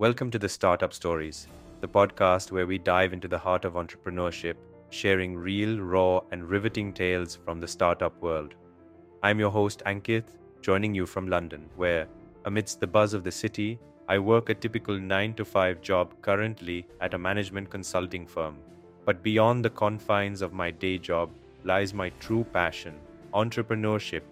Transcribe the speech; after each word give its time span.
Welcome 0.00 0.30
to 0.30 0.38
the 0.38 0.48
Startup 0.48 0.92
Stories, 0.92 1.48
the 1.80 1.88
podcast 1.88 2.52
where 2.52 2.68
we 2.68 2.78
dive 2.78 3.12
into 3.12 3.26
the 3.26 3.36
heart 3.36 3.64
of 3.64 3.72
entrepreneurship, 3.72 4.54
sharing 4.90 5.36
real, 5.36 5.80
raw, 5.80 6.20
and 6.30 6.48
riveting 6.48 6.92
tales 6.92 7.34
from 7.34 7.58
the 7.58 7.66
startup 7.66 8.22
world. 8.22 8.54
I'm 9.24 9.40
your 9.40 9.50
host, 9.50 9.82
Ankit, 9.86 10.22
joining 10.62 10.94
you 10.94 11.04
from 11.04 11.26
London, 11.26 11.68
where, 11.74 12.06
amidst 12.44 12.78
the 12.78 12.86
buzz 12.86 13.12
of 13.12 13.24
the 13.24 13.32
city, 13.32 13.80
I 14.08 14.20
work 14.20 14.50
a 14.50 14.54
typical 14.54 14.96
9 14.96 15.34
to 15.34 15.44
5 15.44 15.82
job 15.82 16.14
currently 16.22 16.86
at 17.00 17.14
a 17.14 17.18
management 17.18 17.68
consulting 17.68 18.24
firm. 18.24 18.58
But 19.04 19.24
beyond 19.24 19.64
the 19.64 19.70
confines 19.70 20.42
of 20.42 20.52
my 20.52 20.70
day 20.70 20.98
job 20.98 21.30
lies 21.64 21.92
my 21.92 22.10
true 22.20 22.44
passion 22.52 22.94
entrepreneurship. 23.34 24.22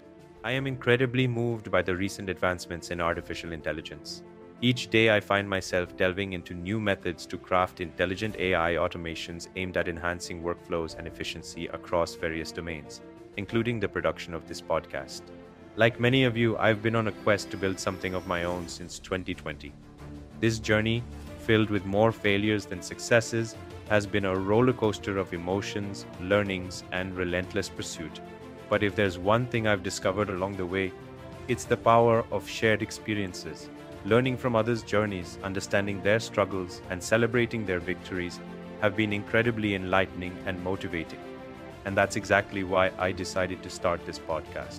I 0.45 0.53
am 0.53 0.69
incredibly 0.69 1.27
moved 1.27 1.73
by 1.73 1.83
the 1.83 1.97
recent 1.97 2.31
advancements 2.31 2.93
in 2.93 3.01
artificial 3.01 3.51
intelligence. 3.51 4.23
Each 4.63 4.89
day, 4.89 5.15
I 5.15 5.21
find 5.21 5.47
myself 5.47 5.95
delving 5.99 6.33
into 6.33 6.55
new 6.55 6.81
methods 6.81 7.27
to 7.27 7.37
craft 7.37 7.83
intelligent 7.83 8.37
AI 8.37 8.77
automations 8.77 9.49
aimed 9.55 9.77
at 9.77 9.87
enhancing 9.87 10.43
workflows 10.43 10.97
and 10.97 11.07
efficiency 11.07 11.67
across 11.67 12.15
various 12.15 12.53
domains, 12.53 13.03
including 13.37 13.79
the 13.79 13.89
production 13.89 14.33
of 14.33 14.49
this 14.49 14.63
podcast. 14.63 15.21
Like 15.77 16.01
many 16.01 16.25
of 16.25 16.39
you, 16.39 16.57
I've 16.57 16.81
been 16.81 16.97
on 16.97 17.09
a 17.09 17.13
quest 17.13 17.51
to 17.51 17.59
build 17.59 17.79
something 17.79 18.15
of 18.15 18.27
my 18.27 18.45
own 18.45 18.67
since 18.67 18.99
2020. 18.99 19.75
This 20.41 20.59
journey, 20.59 21.03
filled 21.41 21.69
with 21.69 21.85
more 21.85 22.11
failures 22.11 22.65
than 22.65 22.81
successes, 22.81 23.55
has 23.91 24.07
been 24.07 24.25
a 24.25 24.39
roller 24.39 24.73
coaster 24.73 25.19
of 25.19 25.35
emotions, 25.35 26.07
learnings, 26.19 26.83
and 26.93 27.15
relentless 27.15 27.69
pursuit. 27.69 28.21
But 28.71 28.83
if 28.83 28.97
there's 28.97 29.19
one 29.19 29.45
thing 29.49 29.67
I've 29.67 29.83
discovered 29.83 30.31
along 30.31 30.57
the 30.57 30.65
way, 30.65 30.93
it's 31.47 31.65
the 31.65 31.77
power 31.77 32.25
of 32.33 32.49
shared 32.49 32.81
experiences 32.81 33.69
Learning 34.07 34.37
from 34.37 34.55
others' 34.55 34.85
journeys, 34.85 35.37
understanding 35.43 36.01
their 36.01 36.21
struggles, 36.21 36.81
and 36.91 37.03
celebrating 37.03 37.67
their 37.67 37.81
victories 37.81 38.39
have 38.81 38.95
been 38.95 39.13
incredibly 39.13 39.75
enlightening 39.75 40.33
and 40.47 40.63
motivating. 40.63 41.19
And 41.85 41.97
that's 41.97 42.15
exactly 42.15 42.63
why 42.63 42.93
I 43.01 43.11
decided 43.11 43.65
to 43.65 43.69
start 43.69 44.07
this 44.07 44.21
podcast. 44.21 44.79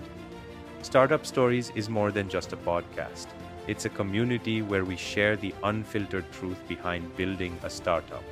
Startup 0.81 1.25
Stories 1.25 1.73
is 1.75 1.89
more 1.89 2.09
than 2.13 2.29
just 2.29 2.53
a 2.53 2.55
podcast, 2.57 3.27
it's 3.67 3.83
a 3.83 3.89
community 3.89 4.61
where 4.61 4.85
we 4.85 4.95
share 4.95 5.35
the 5.35 5.53
unfiltered 5.65 6.31
truth 6.31 6.65
behind 6.69 7.17
building 7.17 7.59
a 7.63 7.69
startup. 7.69 8.23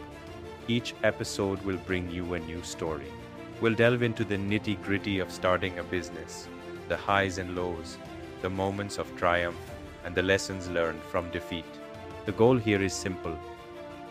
Each 0.69 0.93
episode 1.03 1.61
will 1.63 1.77
bring 1.85 2.09
you 2.09 2.35
a 2.35 2.39
new 2.39 2.63
story. 2.63 3.11
We'll 3.59 3.75
delve 3.75 4.01
into 4.01 4.23
the 4.23 4.37
nitty 4.37 4.81
gritty 4.81 5.19
of 5.19 5.29
starting 5.29 5.77
a 5.77 5.83
business, 5.83 6.47
the 6.87 6.95
highs 6.95 7.37
and 7.37 7.53
lows, 7.53 7.97
the 8.41 8.49
moments 8.49 8.97
of 8.97 9.13
triumph 9.17 9.74
and 10.05 10.15
the 10.15 10.23
lessons 10.23 10.69
learned 10.69 11.01
from 11.01 11.29
defeat. 11.31 11.65
The 12.25 12.31
goal 12.31 12.57
here 12.57 12.81
is 12.81 12.93
simple 12.93 13.37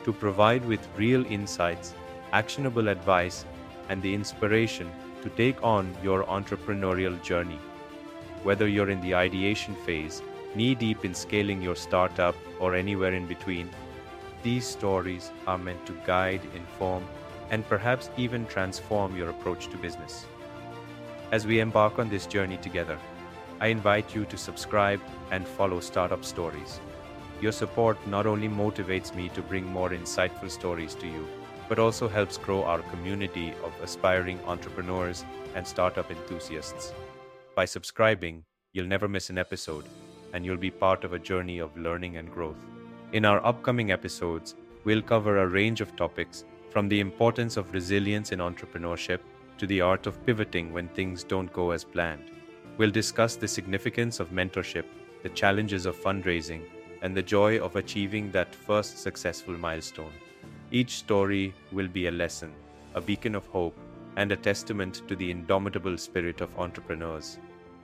to 0.05 0.13
provide 0.13 0.65
with 0.67 0.87
real 0.97 1.25
insights, 1.27 1.95
actionable 2.33 2.89
advice, 2.89 3.45
and 3.89 4.03
the 4.03 4.13
inspiration 4.13 4.91
to 5.23 5.31
take 5.31 5.63
on 5.63 5.97
your 6.03 6.25
entrepreneurial 6.25 7.21
journey. 7.23 7.59
Whether 8.43 8.69
you're 8.69 8.91
in 8.91 9.01
the 9.01 9.15
ideation 9.15 9.75
phase, 9.87 10.21
knee 10.55 10.75
deep 10.75 11.05
in 11.05 11.15
scaling 11.15 11.63
your 11.63 11.77
startup, 11.77 12.35
or 12.61 12.75
anywhere 12.75 13.15
in 13.15 13.27
between, 13.27 13.71
these 14.43 14.67
stories 14.67 15.31
are 15.47 15.57
meant 15.57 15.87
to 15.87 15.97
guide, 16.05 16.43
inform, 16.55 17.03
and 17.51 17.67
perhaps 17.67 18.11
even 18.19 18.47
transform 18.47 19.17
your 19.17 19.31
approach 19.31 19.69
to 19.69 19.79
business. 19.79 20.27
As 21.33 21.47
we 21.47 21.61
embark 21.61 21.99
on 21.99 22.11
this 22.11 22.27
journey 22.27 22.59
together, 22.59 22.99
I 23.61 23.69
invite 23.69 24.15
you 24.15 24.25
to 24.27 24.37
subscribe 24.37 25.01
and 25.31 25.47
follow 25.47 25.81
Startup 25.81 26.25
Stories. 26.25 26.81
Your 27.41 27.53
support 27.53 27.97
not 28.07 28.27
only 28.27 28.49
motivates 28.49 29.15
me 29.15 29.29
to 29.31 29.43
bring 29.43 29.65
more 29.67 29.91
insightful 29.91 30.51
stories 30.51 30.95
to 30.97 31.07
you, 31.07 31.27
but 31.69 31.79
also 31.79 32.09
helps 32.09 32.37
grow 32.37 32.65
our 32.65 32.81
community 32.91 33.55
of 33.63 33.73
aspiring 33.83 34.41
entrepreneurs 34.47 35.25
and 35.55 35.67
startup 35.67 36.11
enthusiasts. 36.11 36.93
By 37.55 37.65
subscribing, 37.65 38.45
you'll 38.73 38.87
never 38.87 39.09
miss 39.09 39.31
an 39.31 39.39
episode, 39.39 39.85
and 40.33 40.45
you'll 40.45 40.57
be 40.57 40.71
part 40.71 41.05
of 41.05 41.13
a 41.13 41.19
journey 41.19 41.61
of 41.61 41.77
learning 41.79 42.17
and 42.17 42.31
growth. 42.31 42.63
In 43.13 43.25
our 43.25 43.45
upcoming 43.47 43.93
episodes, 43.93 44.57
we'll 44.83 45.01
cover 45.01 45.39
a 45.39 45.49
range 45.49 45.81
of 45.81 45.95
topics 45.95 46.45
from 46.71 46.89
the 46.89 46.99
importance 46.99 47.57
of 47.57 47.73
resilience 47.73 48.33
in 48.33 48.41
entrepreneurship 48.41 49.21
to 49.59 49.67
the 49.67 49.81
art 49.81 50.09
of 50.09 50.27
pivoting 50.27 50.73
when 50.73 50.89
things 50.89 51.23
don't 51.23 51.53
go 51.53 51.71
as 51.71 51.85
planned. 51.85 52.33
We'll 52.77 52.91
discuss 52.91 53.37
the 53.37 53.47
significance 53.47 54.19
of 54.19 54.31
mentorship, 54.31 54.85
the 55.23 55.29
challenges 55.29 55.87
of 55.87 55.97
fundraising, 55.97 56.63
and 57.03 57.17
the 57.17 57.23
joy 57.23 57.61
of 57.61 57.77
achieving 57.77 58.33
that 58.33 58.53
first 58.53 58.99
successful 58.99 59.57
milestone. 59.57 60.13
Each 60.73 60.97
story 60.97 61.55
will 61.71 61.87
be 61.87 62.09
a 62.09 62.11
lesson, 62.11 62.53
a 62.95 63.01
beacon 63.01 63.37
of 63.37 63.47
hope, 63.47 63.79
and 64.17 64.33
a 64.33 64.37
testament 64.37 65.03
to 65.07 65.15
the 65.15 65.31
indomitable 65.31 65.97
spirit 65.97 66.41
of 66.41 66.59
entrepreneurs. 66.59 67.39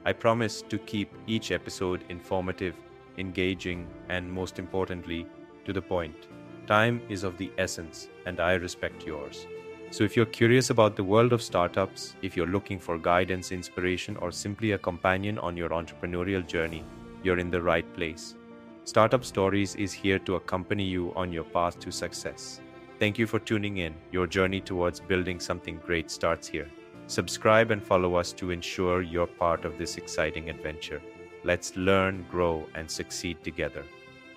I 0.04 0.12
promise 0.12 0.62
to 0.62 0.78
keep 0.78 1.12
each 1.28 1.52
episode 1.52 2.02
informative, 2.08 2.74
engaging, 3.16 3.86
and 4.08 4.32
most 4.32 4.58
importantly, 4.58 5.24
to 5.66 5.72
the 5.72 5.82
point. 5.82 6.26
Time 6.66 7.00
is 7.08 7.22
of 7.22 7.36
the 7.38 7.52
essence, 7.58 8.08
and 8.26 8.40
I 8.40 8.54
respect 8.54 9.06
yours. 9.06 9.46
So, 9.92 10.04
if 10.04 10.16
you're 10.16 10.26
curious 10.26 10.70
about 10.70 10.94
the 10.94 11.02
world 11.02 11.32
of 11.32 11.42
startups, 11.42 12.14
if 12.22 12.36
you're 12.36 12.46
looking 12.46 12.78
for 12.78 12.96
guidance, 12.96 13.50
inspiration, 13.50 14.16
or 14.18 14.30
simply 14.30 14.70
a 14.70 14.78
companion 14.78 15.36
on 15.38 15.56
your 15.56 15.70
entrepreneurial 15.70 16.46
journey, 16.46 16.84
you're 17.24 17.40
in 17.40 17.50
the 17.50 17.60
right 17.60 17.92
place. 17.94 18.36
Startup 18.84 19.24
Stories 19.24 19.74
is 19.74 19.92
here 19.92 20.20
to 20.20 20.36
accompany 20.36 20.84
you 20.84 21.12
on 21.16 21.32
your 21.32 21.42
path 21.42 21.80
to 21.80 21.90
success. 21.90 22.60
Thank 23.00 23.18
you 23.18 23.26
for 23.26 23.40
tuning 23.40 23.78
in. 23.78 23.96
Your 24.12 24.28
journey 24.28 24.60
towards 24.60 25.00
building 25.00 25.40
something 25.40 25.80
great 25.84 26.08
starts 26.08 26.46
here. 26.46 26.70
Subscribe 27.08 27.72
and 27.72 27.82
follow 27.82 28.14
us 28.14 28.32
to 28.34 28.52
ensure 28.52 29.02
you're 29.02 29.26
part 29.26 29.64
of 29.64 29.76
this 29.76 29.96
exciting 29.96 30.50
adventure. 30.50 31.02
Let's 31.42 31.74
learn, 31.74 32.26
grow, 32.30 32.64
and 32.76 32.88
succeed 32.88 33.42
together. 33.42 33.84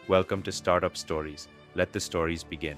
Welcome 0.08 0.42
to 0.44 0.52
Startup 0.52 0.98
Stories. 0.98 1.48
Let 1.76 1.94
the 1.94 2.00
stories 2.00 2.44
begin. 2.44 2.78